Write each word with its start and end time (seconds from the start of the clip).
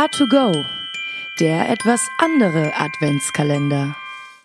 A2Go, 0.00 0.64
der 1.40 1.68
etwas 1.68 2.00
andere 2.16 2.72
Adventskalender. 2.74 3.94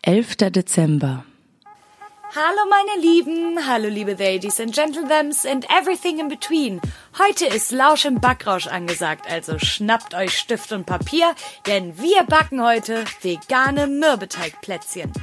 11. 0.02 0.36
Dezember. 0.52 1.24
Hallo 2.36 2.70
meine 2.70 3.02
Lieben, 3.02 3.66
hallo 3.66 3.88
liebe 3.88 4.16
Ladies 4.16 4.60
and 4.60 4.76
Gentlemen 4.76 5.34
and 5.50 5.66
everything 5.70 6.20
in 6.20 6.28
between. 6.28 6.82
Heute 7.18 7.46
ist 7.46 7.72
Lausch 7.72 8.04
im 8.04 8.20
Backrausch 8.20 8.68
angesagt, 8.68 9.32
also 9.32 9.58
schnappt 9.58 10.14
euch 10.14 10.38
Stift 10.38 10.74
und 10.74 10.86
Papier, 10.86 11.34
denn 11.68 11.98
wir 11.98 12.24
backen 12.24 12.62
heute 12.62 13.06
vegane 13.22 13.88
Mürbeteigplätzchen. 13.88 15.14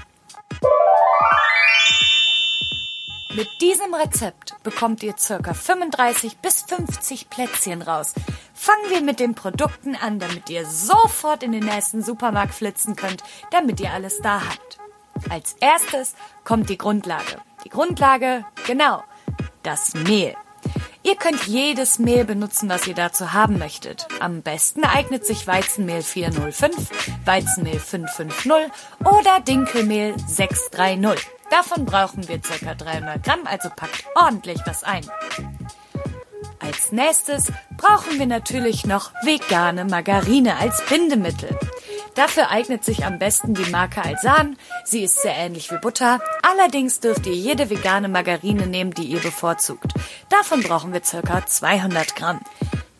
Mit 3.34 3.48
diesem 3.60 3.94
Rezept 3.94 4.54
bekommt 4.62 5.02
ihr 5.02 5.14
circa 5.18 5.54
35 5.54 6.36
bis 6.38 6.62
50 6.62 7.30
Plätzchen 7.30 7.80
raus. 7.80 8.14
Fangen 8.64 8.90
wir 8.90 9.00
mit 9.00 9.18
den 9.18 9.34
Produkten 9.34 9.96
an, 9.96 10.20
damit 10.20 10.48
ihr 10.48 10.64
sofort 10.64 11.42
in 11.42 11.50
den 11.50 11.64
nächsten 11.64 12.00
Supermarkt 12.00 12.54
flitzen 12.54 12.94
könnt, 12.94 13.24
damit 13.50 13.80
ihr 13.80 13.92
alles 13.92 14.20
da 14.20 14.40
habt. 14.40 14.78
Als 15.28 15.56
erstes 15.58 16.14
kommt 16.44 16.70
die 16.70 16.78
Grundlage. 16.78 17.38
Die 17.64 17.70
Grundlage, 17.70 18.44
genau, 18.64 19.02
das 19.64 19.94
Mehl. 19.94 20.36
Ihr 21.02 21.16
könnt 21.16 21.42
jedes 21.48 21.98
Mehl 21.98 22.24
benutzen, 22.24 22.68
was 22.68 22.86
ihr 22.86 22.94
dazu 22.94 23.32
haben 23.32 23.58
möchtet. 23.58 24.06
Am 24.20 24.42
besten 24.42 24.84
eignet 24.84 25.26
sich 25.26 25.48
Weizenmehl 25.48 26.02
405, 26.02 26.72
Weizenmehl 27.24 27.80
550 27.80 28.52
oder 29.00 29.40
Dinkelmehl 29.40 30.14
630. 30.28 31.26
Davon 31.50 31.84
brauchen 31.84 32.28
wir 32.28 32.38
ca. 32.38 32.74
300 32.74 33.24
Gramm, 33.24 33.40
also 33.44 33.70
packt 33.74 34.04
ordentlich 34.14 34.60
was 34.66 34.84
ein. 34.84 35.04
Als 36.62 36.92
nächstes 36.92 37.52
brauchen 37.76 38.18
wir 38.18 38.26
natürlich 38.26 38.86
noch 38.86 39.12
vegane 39.24 39.84
Margarine 39.84 40.56
als 40.58 40.82
Bindemittel. 40.88 41.58
Dafür 42.14 42.50
eignet 42.50 42.84
sich 42.84 43.04
am 43.04 43.18
besten 43.18 43.54
die 43.54 43.70
Marke 43.70 44.02
Alsan. 44.02 44.56
Sie 44.84 45.02
ist 45.02 45.22
sehr 45.22 45.34
ähnlich 45.34 45.70
wie 45.70 45.78
Butter. 45.78 46.20
Allerdings 46.42 47.00
dürft 47.00 47.26
ihr 47.26 47.34
jede 47.34 47.70
vegane 47.70 48.08
Margarine 48.08 48.66
nehmen, 48.66 48.92
die 48.92 49.04
ihr 49.04 49.20
bevorzugt. 49.20 49.92
Davon 50.28 50.62
brauchen 50.62 50.92
wir 50.92 51.00
ca. 51.00 51.44
200 51.44 52.14
Gramm. 52.14 52.40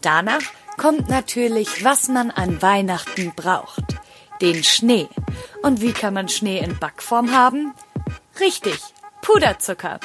Danach 0.00 0.42
kommt 0.76 1.08
natürlich, 1.08 1.84
was 1.84 2.08
man 2.08 2.30
an 2.30 2.62
Weihnachten 2.62 3.32
braucht. 3.36 3.84
Den 4.40 4.64
Schnee. 4.64 5.08
Und 5.62 5.80
wie 5.80 5.92
kann 5.92 6.14
man 6.14 6.28
Schnee 6.28 6.58
in 6.58 6.78
Backform 6.78 7.32
haben? 7.36 7.74
Richtig, 8.40 8.78
Puderzucker. 9.20 10.00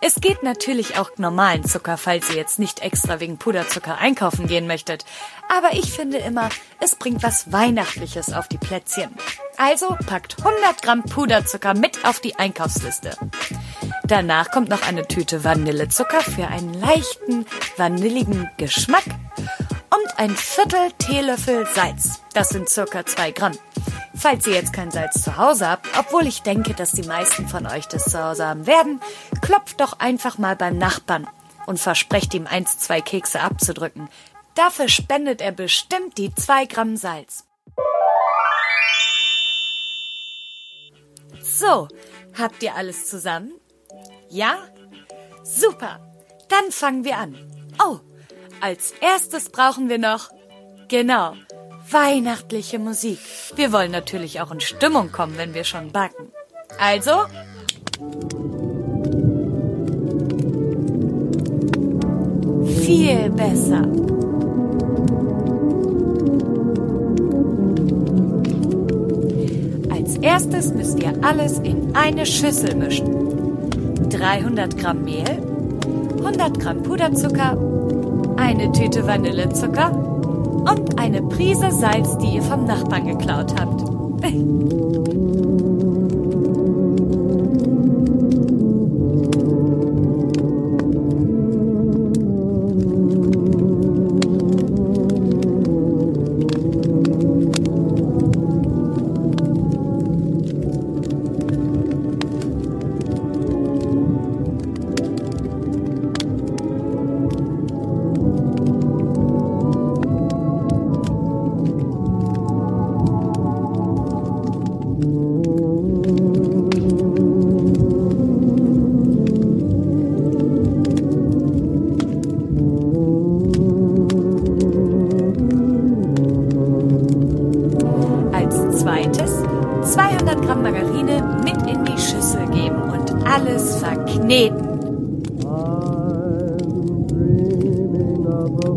Es 0.00 0.16
geht 0.16 0.42
natürlich 0.42 0.98
auch 0.98 1.10
normalen 1.16 1.64
Zucker, 1.64 1.96
falls 1.96 2.28
ihr 2.30 2.36
jetzt 2.36 2.58
nicht 2.58 2.80
extra 2.80 3.18
wegen 3.18 3.38
Puderzucker 3.38 3.96
einkaufen 3.98 4.46
gehen 4.46 4.66
möchtet. 4.66 5.04
Aber 5.48 5.72
ich 5.72 5.90
finde 5.90 6.18
immer, 6.18 6.50
es 6.80 6.96
bringt 6.96 7.22
was 7.22 7.50
Weihnachtliches 7.50 8.32
auf 8.32 8.46
die 8.46 8.58
Plätzchen. 8.58 9.10
Also 9.56 9.96
packt 10.06 10.36
100 10.38 10.82
Gramm 10.82 11.02
Puderzucker 11.02 11.74
mit 11.74 12.04
auf 12.04 12.20
die 12.20 12.36
Einkaufsliste. 12.38 13.16
Danach 14.04 14.50
kommt 14.50 14.68
noch 14.68 14.86
eine 14.86 15.08
Tüte 15.08 15.44
Vanillezucker 15.44 16.20
für 16.20 16.46
einen 16.46 16.74
leichten, 16.74 17.46
vanilligen 17.76 18.50
Geschmack 18.58 19.06
und 19.38 20.18
ein 20.18 20.36
Viertel 20.36 20.92
Teelöffel 20.98 21.66
Salz. 21.74 22.20
Das 22.34 22.50
sind 22.50 22.68
circa 22.68 23.06
zwei 23.06 23.30
Gramm. 23.30 23.52
Falls 24.18 24.46
ihr 24.46 24.54
jetzt 24.54 24.72
kein 24.72 24.90
Salz 24.90 25.22
zu 25.22 25.36
Hause 25.36 25.68
habt, 25.68 25.86
obwohl 25.98 26.26
ich 26.26 26.42
denke, 26.42 26.74
dass 26.74 26.92
die 26.92 27.06
meisten 27.06 27.48
von 27.48 27.66
euch 27.66 27.86
das 27.86 28.04
zu 28.04 28.22
Hause 28.22 28.46
haben 28.46 28.66
werden, 28.66 29.00
klopft 29.42 29.80
doch 29.80 29.98
einfach 30.00 30.38
mal 30.38 30.56
beim 30.56 30.78
Nachbarn 30.78 31.28
und 31.66 31.78
versprecht 31.78 32.32
ihm 32.34 32.46
eins, 32.46 32.78
zwei 32.78 33.00
Kekse 33.00 33.40
abzudrücken. 33.40 34.08
Dafür 34.54 34.88
spendet 34.88 35.40
er 35.42 35.52
bestimmt 35.52 36.16
die 36.16 36.34
zwei 36.34 36.64
Gramm 36.64 36.96
Salz. 36.96 37.44
So, 41.42 41.88
habt 42.36 42.62
ihr 42.62 42.74
alles 42.74 43.08
zusammen? 43.08 43.52
Ja? 44.30 44.56
Super. 45.42 46.00
Dann 46.48 46.70
fangen 46.70 47.04
wir 47.04 47.18
an. 47.18 47.36
Oh, 47.82 48.00
als 48.60 48.92
erstes 49.00 49.50
brauchen 49.50 49.88
wir 49.88 49.98
noch, 49.98 50.30
genau, 50.88 51.34
weihnachtliche 51.90 52.78
Musik. 52.78 53.18
Wir 53.54 53.72
wollen 53.72 53.90
natürlich 53.90 54.40
auch 54.40 54.50
in 54.50 54.60
Stimmung 54.60 55.12
kommen, 55.12 55.36
wenn 55.36 55.54
wir 55.54 55.64
schon 55.64 55.92
backen. 55.92 56.32
Also, 56.78 57.12
viel 62.66 63.30
besser. 63.30 63.82
Als 69.90 70.16
erstes 70.18 70.72
müsst 70.72 71.00
ihr 71.02 71.12
alles 71.22 71.58
in 71.60 71.94
eine 71.94 72.26
Schüssel 72.26 72.74
mischen. 72.74 74.08
300 74.10 74.78
Gramm 74.78 75.04
Mehl, 75.04 75.42
100 76.18 76.60
Gramm 76.60 76.82
Puderzucker, 76.82 77.56
eine 78.36 78.70
Tüte 78.72 79.06
Vanillezucker, 79.06 80.15
eine 81.06 81.22
Prise 81.22 81.70
Salz, 81.70 82.18
die 82.18 82.34
ihr 82.34 82.42
vom 82.42 82.64
Nachbarn 82.64 83.06
geklaut 83.06 83.54
habt. 83.56 83.80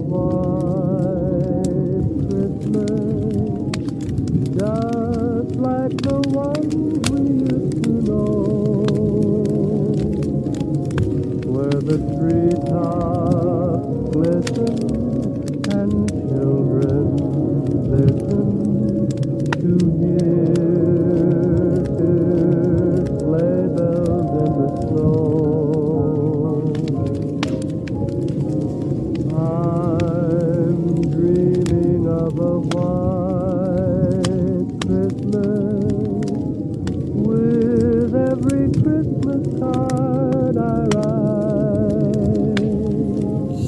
the 0.07 0.98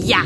Ja, 0.05 0.23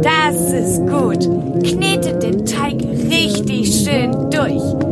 das 0.00 0.52
ist 0.52 0.86
gut. 0.86 1.28
Knetet 1.64 2.22
den 2.22 2.46
Teig 2.46 2.80
richtig 3.10 3.84
schön 3.84 4.12
durch. 4.30 4.91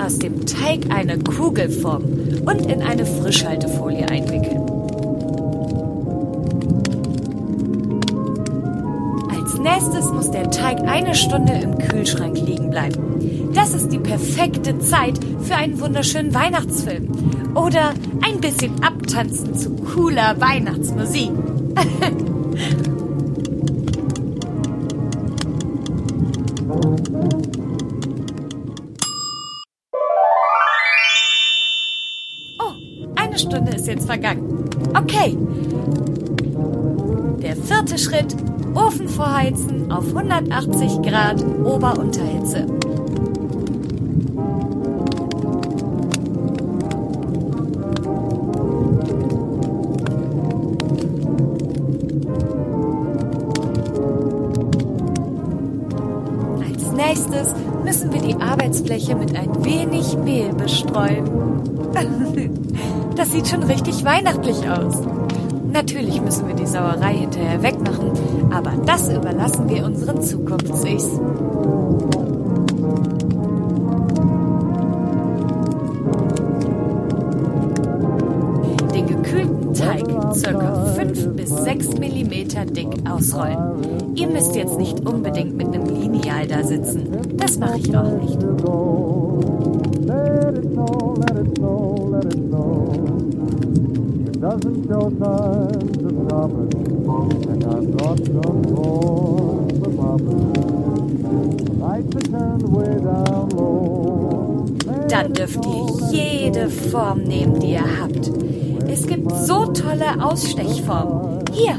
aus 0.00 0.18
dem 0.18 0.46
Teig 0.46 0.90
eine 0.90 1.18
Kugel 1.18 1.68
formen 1.68 2.42
und 2.46 2.66
in 2.66 2.82
eine 2.82 3.04
Frischhaltefolie 3.04 4.08
einwickeln. 4.08 4.60
Als 9.30 9.58
nächstes 9.58 10.10
muss 10.12 10.30
der 10.30 10.50
Teig 10.50 10.80
eine 10.88 11.14
Stunde 11.14 11.52
im 11.52 11.78
Kühlschrank 11.78 12.38
liegen 12.40 12.70
bleiben. 12.70 13.50
Das 13.54 13.74
ist 13.74 13.92
die 13.92 13.98
perfekte 13.98 14.78
Zeit 14.78 15.18
für 15.42 15.56
einen 15.56 15.80
wunderschönen 15.80 16.32
Weihnachtsfilm. 16.34 17.08
Oder 17.54 17.92
ein 18.22 18.40
bisschen 18.40 18.82
abtanzen 18.82 19.54
zu 19.54 19.70
cooler 19.70 20.40
Weihnachtsmusik. 20.40 21.30
Vergangen. 34.20 34.68
Okay. 34.94 35.36
Der 37.42 37.56
vierte 37.56 37.96
Schritt, 37.96 38.36
Ofen 38.74 39.08
vorheizen 39.08 39.90
auf 39.90 40.14
180 40.14 41.00
Grad 41.02 41.42
Ober-Unterhitze. 41.64 42.66
Als 56.58 56.92
nächstes 56.92 57.54
müssen 57.84 58.12
wir 58.12 58.20
die 58.20 58.34
Arbeitsfläche 58.34 59.16
mit 59.16 59.34
ein 59.34 59.64
wenig 59.64 60.14
Mehl 60.18 60.52
bestreuen. 60.52 61.24
Das 63.20 63.32
sieht 63.32 63.48
schon 63.48 63.62
richtig 63.64 64.02
weihnachtlich 64.02 64.66
aus. 64.66 65.02
Natürlich 65.70 66.22
müssen 66.22 66.48
wir 66.48 66.54
die 66.54 66.66
Sauerei 66.66 67.12
hinterher 67.12 67.62
wegmachen, 67.62 68.12
aber 68.50 68.72
das 68.86 69.12
überlassen 69.12 69.68
wir 69.68 69.84
unseren 69.84 70.22
Zukunfts-Ichs. 70.22 71.20
Den 78.94 79.06
gekühlten 79.06 79.74
Teig 79.74 80.34
circa 80.34 80.86
5 80.86 81.36
bis 81.36 81.50
6 81.50 81.98
Millimeter 81.98 82.64
dick 82.64 82.88
ausrollen. 83.06 84.14
Ihr 84.14 84.28
müsst 84.28 84.56
jetzt 84.56 84.78
nicht 84.78 84.98
unbedingt 85.06 85.58
mit 85.58 85.66
einem 85.74 85.84
Lineal 85.84 86.46
da 86.46 86.64
sitzen. 86.64 87.36
Das 87.36 87.58
mache 87.58 87.80
ich 87.80 87.94
auch 87.94 88.18
nicht. 88.18 88.38
Doesn't 94.40 94.88
show 94.88 95.12
signs 95.20 96.02
of 96.02 96.12
stopping, 96.24 96.72
and 97.50 97.62
I've 97.62 97.88
got 97.98 98.16
some 98.24 98.62
for 99.78 99.90
popping. 100.00 101.78
Lights 101.78 102.16
are 102.16 102.20
turned 102.20 102.62
way 102.72 102.94
down 103.04 103.50
low. 103.50 104.66
Dann 105.08 105.34
dürft 105.34 105.66
ihr 105.66 105.86
jede 106.10 106.70
Form 106.70 107.24
nehmen, 107.24 107.60
die 107.60 107.72
ihr 107.72 107.84
habt. 108.00 108.30
Es 108.88 109.06
gibt 109.06 109.30
so 109.30 109.66
tolle 109.66 110.24
Ausstechformen. 110.24 111.44
Hier, 111.52 111.74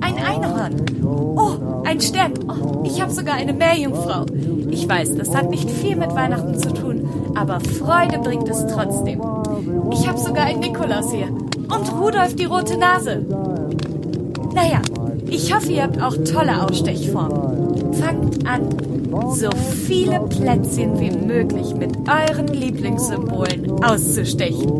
ein 0.00 0.16
Einhorn. 0.16 0.74
Oh, 1.04 1.82
ein 1.84 2.00
Stern. 2.00 2.32
Oh, 2.48 2.82
ich 2.84 3.02
habe 3.02 3.12
sogar 3.12 3.34
eine 3.34 3.52
Meerjungfrau. 3.52 4.24
Ich 4.70 4.88
weiß, 4.88 5.16
das 5.16 5.36
hat 5.36 5.50
nicht 5.50 5.70
viel 5.70 5.96
mit 5.96 6.14
Weihnachten 6.14 6.58
zu 6.58 6.72
tun, 6.72 7.06
aber 7.34 7.60
Freude 7.60 8.18
bringt 8.20 8.48
es 8.48 8.66
trotzdem. 8.68 9.20
Ich 9.92 10.08
habe 10.08 10.18
sogar 10.18 10.44
einen 10.44 10.60
Nikolaus 10.60 11.12
hier. 11.12 11.28
Und 11.68 11.92
Rudolf 11.92 12.34
die 12.36 12.44
rote 12.44 12.76
Nase. 12.78 13.24
Naja, 14.54 14.80
ich 15.28 15.54
hoffe, 15.54 15.72
ihr 15.72 15.82
habt 15.82 16.00
auch 16.00 16.16
tolle 16.24 16.62
Ausstechformen. 16.62 17.92
Fangt 17.94 18.46
an, 18.46 18.68
so 19.34 19.50
viele 19.86 20.20
Plätzchen 20.20 20.98
wie 21.00 21.10
möglich 21.10 21.74
mit 21.74 21.96
euren 22.08 22.48
Lieblingssymbolen 22.48 23.70
auszustechen. 23.84 24.70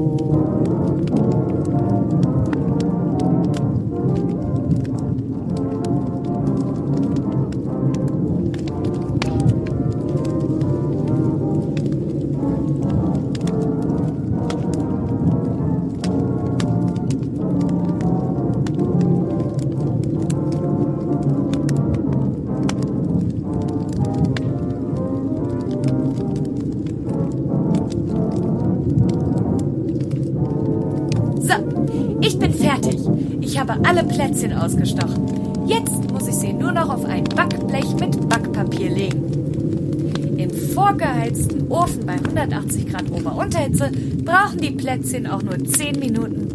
Habe 33.69 33.85
alle 33.85 34.05
Plätzchen 34.05 34.53
ausgestochen. 34.53 35.67
Jetzt 35.67 36.11
muss 36.13 36.29
ich 36.29 36.35
sie 36.35 36.53
nur 36.53 36.73
noch 36.73 36.89
auf 36.89 37.05
ein 37.05 37.25
Backblech 37.25 37.95
mit 37.99 38.29
Backpapier 38.29 38.91
legen. 38.91 40.37
Im 40.39 40.51
vorgeheizten 40.51 41.69
Ofen 41.69 42.07
bei 42.07 42.15
180 42.15 42.87
Grad 42.87 43.11
Ober-Unterhitze 43.11 43.91
brauchen 44.25 44.59
die 44.59 44.71
Plätzchen 44.71 45.27
auch 45.27 45.43
nur 45.43 45.59
10 45.59 45.99
Minuten. 45.99 46.47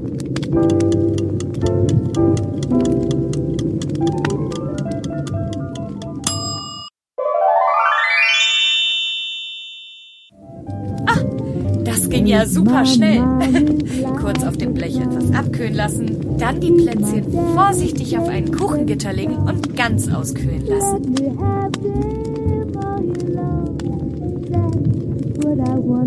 Ging 12.12 12.28
ja 12.28 12.46
super 12.46 12.86
schnell. 12.86 13.24
Kurz 14.22 14.44
auf 14.44 14.58
dem 14.58 14.74
Blech 14.74 15.00
etwas 15.00 15.32
abkühlen 15.34 15.74
lassen, 15.74 16.38
dann 16.38 16.60
die 16.60 16.72
Plätzchen 16.72 17.26
vorsichtig 17.56 18.18
auf 18.18 18.28
ein 18.28 18.52
Kuchengitter 18.52 19.14
legen 19.14 19.38
und 19.38 19.76
ganz 19.76 20.12
auskühlen 20.12 20.68
lassen. 20.68 21.16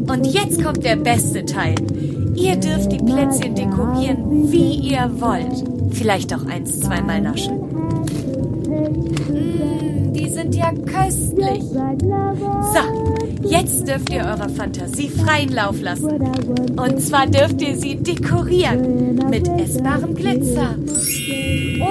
Und 0.06 0.26
jetzt 0.26 0.62
kommt 0.62 0.84
der 0.84 0.96
beste 0.96 1.44
Teil. 1.44 1.74
Ihr 2.36 2.56
dürft 2.56 2.92
die 2.92 2.98
Plätzchen 2.98 3.54
dekorieren, 3.54 4.52
wie 4.52 4.74
ihr 4.74 5.10
wollt. 5.18 5.64
Vielleicht 5.92 6.34
auch 6.34 6.44
eins, 6.46 6.80
zweimal 6.80 7.20
naschen. 7.20 7.58
Mm, 9.28 10.12
die 10.12 10.28
sind 10.28 10.54
ja 10.54 10.72
köstlich. 10.72 11.62
So, 11.62 13.23
jetzt 13.44 13.86
dürft 13.86 14.10
ihr 14.10 14.22
eurer 14.22 14.48
Fantasie 14.48 15.08
freien 15.08 15.52
Lauf 15.52 15.80
lassen. 15.80 16.20
Und 16.76 17.00
zwar 17.00 17.26
dürft 17.26 17.60
ihr 17.62 17.76
sie 17.76 17.96
dekorieren 17.96 19.16
mit 19.30 19.48
essbarem 19.48 20.14
Glitzer 20.14 20.76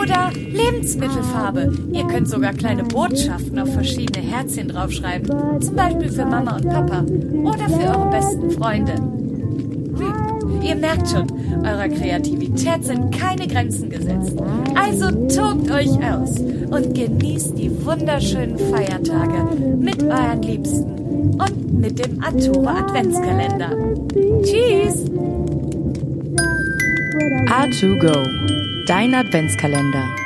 oder 0.02 0.32
Lebensmittelfarbe. 0.34 1.74
Ihr 1.92 2.06
könnt 2.08 2.30
sogar 2.30 2.54
kleine 2.54 2.84
Botschaften 2.84 3.60
auf 3.60 3.74
verschiedene 3.74 4.26
Herzchen 4.26 4.68
draufschreiben. 4.70 5.62
Zum 5.62 5.76
Beispiel 5.76 6.10
für 6.12 6.26
Mama 6.26 6.56
und 6.58 6.70
Papa 6.70 7.06
oder 7.44 7.70
für 7.70 7.98
eure 7.98 8.10
besten 8.10 8.52
Freunde. 8.52 8.94
Hm, 8.96 10.62
Ihr 10.62 10.76
merkt 10.76 11.10
schon, 11.10 11.28
eurer 11.66 11.90
Kreativität 11.90 12.86
sind 12.86 13.12
keine 13.12 13.48
Grenzen 13.48 13.90
gesetzt. 13.90 14.34
Also 14.76 15.12
tobt 15.28 15.70
euch 15.70 15.90
aus 15.90 16.40
und 16.40 16.96
genießt 16.96 17.58
die 17.58 17.70
wunderschönen 17.86 18.58
Feiertage 18.58 19.58
mit 19.78 20.02
euren 20.04 20.42
Liebsten 20.42 21.03
und 21.32 21.74
mit 21.80 22.00
dem 22.00 22.24
Arturo 22.24 22.68
Adventskalender. 22.68 23.72
Tschüss! 24.44 25.06
A2Go, 27.48 28.26
dein 28.88 29.14
Adventskalender. 29.14 30.23